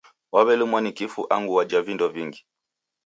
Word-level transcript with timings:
Waw'elumwa 0.33 0.79
ni 0.81 0.91
kifu 0.97 1.21
angu 1.35 1.53
wajha 1.55 1.79
vindo 1.85 2.07
vingi. 2.13 2.41